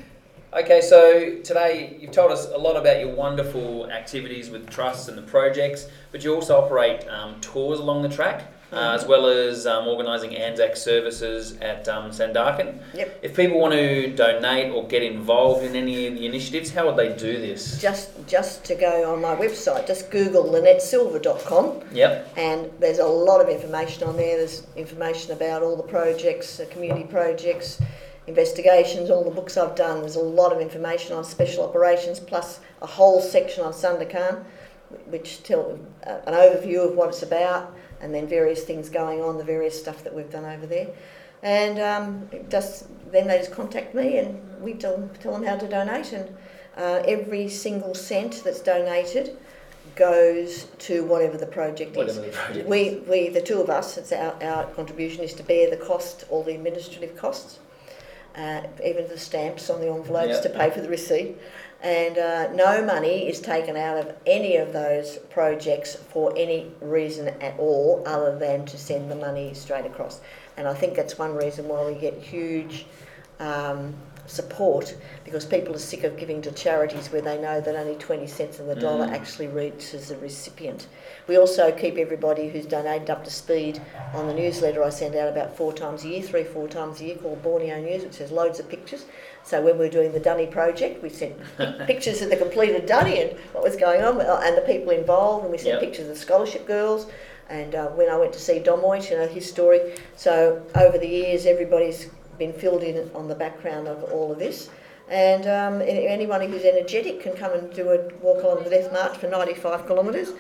Okay, 0.53 0.79
so 0.81 1.35
today 1.43 1.97
you've 1.99 2.11
told 2.11 2.31
us 2.31 2.47
a 2.47 2.57
lot 2.57 2.77
about 2.77 2.99
your 3.01 3.09
wonderful 3.13 3.91
activities 3.91 4.49
with 4.49 4.69
trusts 4.69 5.09
and 5.09 5.17
the 5.17 5.21
projects, 5.21 5.87
but 6.11 6.23
you 6.23 6.33
also 6.33 6.57
operate 6.59 7.05
um, 7.09 7.39
tours 7.41 7.79
along 7.79 8.01
the 8.01 8.09
track, 8.09 8.51
uh, 8.71 8.91
as 8.91 9.05
well 9.05 9.27
as 9.27 9.65
um, 9.65 9.87
organising 9.87 10.35
Anzac 10.35 10.75
services 10.75 11.57
at 11.61 11.87
um, 11.87 12.11
Sandakan. 12.11 12.79
Yep. 12.93 13.19
If 13.23 13.35
people 13.35 13.59
want 13.59 13.73
to 13.73 14.13
donate 14.15 14.73
or 14.73 14.87
get 14.87 15.03
involved 15.03 15.63
in 15.63 15.75
any 15.75 16.07
of 16.07 16.15
the 16.15 16.25
initiatives, 16.25 16.71
how 16.71 16.85
would 16.87 16.97
they 16.97 17.15
do 17.15 17.39
this? 17.39 17.81
Just 17.81 18.09
just 18.27 18.63
to 18.65 18.75
go 18.75 19.13
on 19.13 19.21
my 19.21 19.35
website, 19.35 19.87
just 19.87 20.11
Google 20.11 20.43
lynettesilver.com. 20.45 21.81
Yep. 21.93 22.33
and 22.37 22.69
there's 22.79 22.99
a 22.99 23.05
lot 23.05 23.41
of 23.41 23.49
information 23.49 24.03
on 24.07 24.17
there. 24.17 24.37
There's 24.37 24.67
information 24.75 25.31
about 25.31 25.63
all 25.63 25.75
the 25.75 25.83
projects, 25.83 26.59
community 26.71 27.05
projects, 27.05 27.81
investigations, 28.27 29.09
all 29.09 29.23
the 29.23 29.31
books 29.31 29.57
I've 29.57 29.75
done. 29.75 30.01
There's 30.01 30.17
a 30.17 30.19
lot 30.21 30.51
of 30.51 30.59
information 30.59 31.15
on 31.15 31.23
special 31.23 31.63
operations, 31.63 32.19
plus 32.19 32.59
a 32.81 32.87
whole 32.87 33.21
section 33.21 33.63
on 33.63 33.71
Sandakan, 33.73 34.43
which 35.05 35.43
tell 35.43 35.79
uh, 36.05 36.17
an 36.27 36.33
overview 36.33 36.87
of 36.87 36.95
what 36.95 37.09
it's 37.09 37.23
about, 37.23 37.73
and 38.01 38.13
then 38.13 38.27
various 38.27 38.63
things 38.63 38.89
going 38.89 39.21
on, 39.21 39.37
the 39.37 39.43
various 39.43 39.79
stuff 39.79 40.03
that 40.03 40.13
we've 40.13 40.31
done 40.31 40.45
over 40.45 40.65
there. 40.65 40.87
And 41.43 41.79
um, 41.79 42.29
just 42.49 42.87
then 43.11 43.27
they 43.27 43.37
just 43.37 43.51
contact 43.51 43.93
me, 43.93 44.17
and 44.17 44.61
we 44.61 44.73
tell, 44.73 45.09
tell 45.21 45.33
them 45.33 45.43
how 45.43 45.55
to 45.57 45.67
donate, 45.67 46.11
and 46.11 46.35
uh, 46.75 47.03
every 47.07 47.47
single 47.47 47.93
cent 47.95 48.41
that's 48.43 48.61
donated 48.61 49.37
goes 49.95 50.65
to 50.79 51.03
whatever 51.05 51.37
the 51.37 51.45
project 51.45 51.91
is. 51.91 51.97
Whatever 51.97 52.21
the 52.21 52.29
project 52.29 52.57
is. 52.57 52.67
We, 52.67 52.95
we, 53.07 53.29
the 53.29 53.41
two 53.41 53.61
of 53.61 53.69
us, 53.69 53.97
it's 53.97 54.11
our, 54.11 54.35
our 54.43 54.65
contribution 54.71 55.23
is 55.23 55.33
to 55.33 55.43
bear 55.43 55.69
the 55.69 55.77
cost, 55.77 56.25
all 56.29 56.43
the 56.43 56.53
administrative 56.55 57.15
costs, 57.15 57.59
uh, 58.35 58.63
even 58.83 59.07
the 59.07 59.17
stamps 59.17 59.69
on 59.69 59.79
the 59.79 59.87
envelopes 59.91 60.27
Yeah. 60.29 60.41
to 60.41 60.49
pay 60.49 60.69
for 60.69 60.81
the 60.81 60.89
receipt. 60.89 61.37
And 61.81 62.17
uh, 62.17 62.51
no 62.53 62.83
money 62.83 63.27
is 63.27 63.39
taken 63.39 63.77
out 63.77 63.97
of 63.97 64.15
any 64.25 64.57
of 64.57 64.73
those 64.73 65.17
projects 65.29 65.95
for 65.95 66.33
any 66.35 66.71
reason 66.81 67.27
at 67.39 67.57
all 67.59 68.03
other 68.05 68.37
than 68.37 68.65
to 68.65 68.77
send 68.77 69.11
the 69.11 69.15
money 69.15 69.53
straight 69.53 69.85
across. 69.85 70.19
And 70.57 70.67
I 70.67 70.73
think 70.73 70.95
that's 70.95 71.19
one 71.19 71.35
reason 71.35 71.67
why 71.67 71.85
we 71.85 71.93
get 71.93 72.15
huge 72.15 72.87
um, 73.39 73.93
support 74.27 74.95
because 75.23 75.45
people 75.45 75.73
are 75.73 75.79
sick 75.79 76.03
of 76.03 76.17
giving 76.17 76.41
to 76.41 76.51
charities 76.51 77.07
where 77.11 77.21
they 77.21 77.37
know 77.37 77.59
that 77.61 77.75
only 77.75 77.95
20 77.95 78.27
cents 78.27 78.59
of 78.59 78.67
the 78.67 78.75
dollar 78.75 79.07
Mm. 79.07 79.13
actually 79.13 79.47
reaches 79.47 80.09
the 80.09 80.17
recipient. 80.17 80.87
We 81.27 81.37
also 81.37 81.71
keep 81.71 81.97
everybody 81.97 82.49
who's 82.49 82.65
donated 82.65 83.09
up 83.09 83.23
to 83.23 83.31
speed 83.31 83.81
on 84.13 84.27
the 84.27 84.33
newsletter 84.33 84.83
I 84.83 84.89
send 84.89 85.15
out 85.15 85.29
about 85.29 85.55
four 85.57 85.73
times 85.73 86.03
a 86.03 86.09
year, 86.09 86.21
three, 86.21 86.43
four 86.43 86.67
times 86.67 86.99
a 87.01 87.05
year, 87.05 87.15
called 87.15 87.41
Borneo 87.41 87.79
News, 87.81 88.03
which 88.03 88.17
has 88.19 88.31
loads 88.31 88.59
of 88.59 88.69
pictures. 88.69 89.05
So 89.43 89.61
when 89.61 89.77
we're 89.77 89.89
doing 89.89 90.11
the 90.11 90.19
Dunny 90.19 90.45
project, 90.47 91.01
we 91.01 91.09
sent 91.09 91.35
pictures 91.87 92.21
of 92.21 92.29
the 92.29 92.35
completed 92.37 92.85
Dunny 92.85 93.21
and 93.21 93.39
what 93.53 93.63
was 93.63 93.75
going 93.77 94.01
on 94.03 94.19
uh, 94.21 94.41
and 94.43 94.57
the 94.57 94.61
people 94.61 94.91
involved, 94.91 95.43
and 95.43 95.51
we 95.51 95.57
sent 95.57 95.67
Yep. 95.75 95.79
pictures 95.81 96.07
of 96.09 96.09
the 96.09 96.15
scholarship 96.19 96.65
girls. 96.67 97.07
And 97.49 97.75
uh, 97.75 97.87
when 97.91 98.09
I 98.09 98.17
went 98.17 98.33
to 98.33 98.39
see 98.39 98.59
Domoit, 98.59 99.09
you 99.09 99.15
know, 99.17 99.25
his 99.27 99.47
story. 99.49 99.79
So 100.17 100.61
over 100.75 100.97
the 100.97 101.07
years, 101.07 101.45
everybody's 101.45 102.09
been 102.37 102.53
filled 102.53 102.83
in 102.83 103.09
on 103.13 103.27
the 103.27 103.35
background 103.35 103.87
of 103.87 104.03
all 104.11 104.31
of 104.31 104.39
this. 104.39 104.69
And 105.09 105.47
um, 105.47 105.81
anyone 105.81 106.41
who's 106.41 106.65
energetic 106.65 107.21
can 107.21 107.33
come 107.33 107.53
and 107.53 107.73
do 107.73 107.89
a 107.91 108.13
walk 108.21 108.43
along 108.43 108.65
the 108.65 108.69
Death 108.69 108.91
March 108.91 109.17
for 109.17 109.27
95 109.27 109.87
kilometres. 109.87 110.33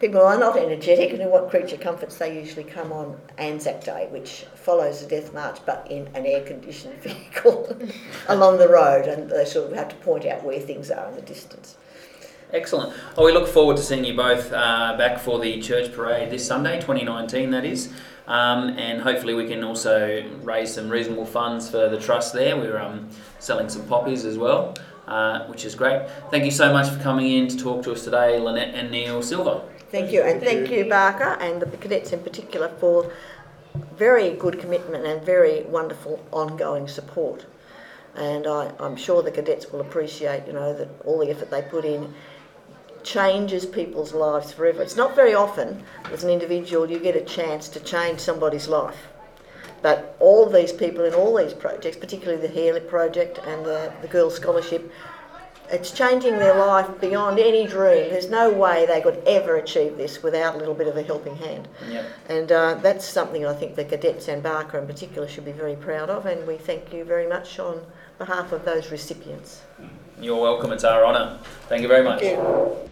People 0.00 0.20
who 0.20 0.26
are 0.26 0.38
not 0.38 0.56
energetic 0.56 1.10
and 1.10 1.20
who 1.20 1.28
want 1.28 1.50
creature 1.50 1.76
comforts, 1.76 2.16
they 2.16 2.38
usually 2.38 2.64
come 2.64 2.90
on 2.90 3.20
Anzac 3.36 3.84
Day, 3.84 4.08
which 4.10 4.46
follows 4.54 5.02
the 5.02 5.06
Death 5.06 5.34
March 5.34 5.58
but 5.66 5.86
in 5.90 6.08
an 6.14 6.24
air 6.24 6.42
conditioned 6.42 6.94
vehicle 7.02 7.76
along 8.28 8.58
the 8.58 8.68
road. 8.68 9.06
And 9.06 9.28
they 9.28 9.44
sort 9.44 9.70
of 9.70 9.76
have 9.76 9.90
to 9.90 9.96
point 9.96 10.24
out 10.24 10.42
where 10.42 10.58
things 10.58 10.90
are 10.90 11.06
in 11.08 11.16
the 11.16 11.22
distance. 11.22 11.76
Excellent. 12.50 12.94
Well, 13.16 13.26
we 13.26 13.32
look 13.32 13.48
forward 13.48 13.76
to 13.76 13.82
seeing 13.82 14.04
you 14.04 14.14
both 14.14 14.52
uh, 14.52 14.96
back 14.96 15.18
for 15.18 15.38
the 15.38 15.60
church 15.60 15.92
parade 15.92 16.30
this 16.30 16.46
Sunday, 16.46 16.76
2019, 16.76 17.50
that 17.50 17.64
is. 17.64 17.92
Um, 18.26 18.70
and 18.78 19.02
hopefully, 19.02 19.34
we 19.34 19.46
can 19.46 19.62
also 19.62 20.24
raise 20.42 20.74
some 20.74 20.88
reasonable 20.88 21.26
funds 21.26 21.68
for 21.68 21.88
the 21.88 22.00
trust 22.00 22.32
there. 22.32 22.56
We're 22.56 22.78
um, 22.78 23.08
selling 23.38 23.68
some 23.68 23.86
poppies 23.86 24.24
as 24.24 24.38
well, 24.38 24.74
uh, 25.06 25.46
which 25.46 25.64
is 25.64 25.74
great. 25.74 26.08
Thank 26.30 26.44
you 26.44 26.50
so 26.50 26.72
much 26.72 26.88
for 26.88 26.98
coming 27.00 27.30
in 27.30 27.48
to 27.48 27.56
talk 27.56 27.82
to 27.84 27.92
us 27.92 28.04
today, 28.04 28.38
Lynette 28.38 28.74
and 28.74 28.90
Neil 28.90 29.22
Silver. 29.22 29.60
Thank 29.90 30.10
you, 30.10 30.22
and 30.22 30.40
thank 30.40 30.70
you, 30.70 30.88
Barker, 30.88 31.36
and 31.40 31.60
the 31.60 31.76
cadets 31.76 32.12
in 32.12 32.20
particular 32.20 32.68
for 32.80 33.12
very 33.96 34.30
good 34.30 34.58
commitment 34.58 35.06
and 35.06 35.22
very 35.22 35.62
wonderful 35.64 36.24
ongoing 36.32 36.88
support. 36.88 37.44
And 38.16 38.46
I, 38.46 38.72
I'm 38.78 38.96
sure 38.96 39.22
the 39.22 39.30
cadets 39.30 39.70
will 39.70 39.80
appreciate, 39.80 40.46
you 40.46 40.52
know, 40.52 40.72
that 40.72 40.88
all 41.04 41.18
the 41.18 41.30
effort 41.30 41.50
they 41.50 41.62
put 41.62 41.84
in 41.84 42.14
changes 43.04 43.66
people's 43.66 44.12
lives 44.12 44.52
forever. 44.52 44.82
It's 44.82 44.96
not 44.96 45.14
very 45.14 45.34
often, 45.34 45.82
as 46.12 46.24
an 46.24 46.30
individual, 46.30 46.90
you 46.90 46.98
get 46.98 47.16
a 47.16 47.20
chance 47.20 47.68
to 47.68 47.80
change 47.80 48.20
somebody's 48.20 48.68
life. 48.68 49.08
But 49.82 50.16
all 50.18 50.48
these 50.48 50.72
people 50.72 51.04
in 51.04 51.12
all 51.12 51.36
these 51.36 51.52
projects, 51.52 51.98
particularly 51.98 52.40
the 52.40 52.52
Healy 52.52 52.80
project 52.80 53.38
and 53.46 53.64
the, 53.64 53.92
the 54.00 54.08
Girls' 54.08 54.36
Scholarship, 54.36 54.90
it's 55.70 55.90
changing 55.90 56.38
their 56.38 56.56
life 56.56 56.88
beyond 57.00 57.38
any 57.38 57.66
dream. 57.66 58.10
There's 58.10 58.28
no 58.28 58.50
way 58.50 58.86
they 58.86 59.00
could 59.00 59.22
ever 59.26 59.56
achieve 59.56 59.96
this 59.96 60.22
without 60.22 60.54
a 60.54 60.58
little 60.58 60.74
bit 60.74 60.86
of 60.86 60.96
a 60.96 61.02
helping 61.02 61.36
hand. 61.36 61.68
Yep. 61.88 62.06
And 62.28 62.52
uh, 62.52 62.74
that's 62.76 63.06
something 63.06 63.46
I 63.46 63.54
think 63.54 63.74
the 63.74 63.84
cadets 63.84 64.28
and 64.28 64.42
Barker 64.42 64.78
in 64.78 64.86
particular 64.86 65.26
should 65.26 65.44
be 65.44 65.52
very 65.52 65.76
proud 65.76 66.10
of, 66.10 66.26
and 66.26 66.46
we 66.46 66.56
thank 66.56 66.92
you 66.92 67.04
very 67.04 67.26
much 67.26 67.58
on 67.58 67.84
behalf 68.18 68.52
of 68.52 68.64
those 68.64 68.90
recipients. 68.90 69.62
You're 70.20 70.40
welcome. 70.40 70.70
It's 70.72 70.84
our 70.84 71.04
honour. 71.04 71.40
Thank 71.68 71.82
you 71.82 71.88
very 71.88 72.04
much. 72.04 72.20
Thank 72.20 72.38
you. 72.38 72.90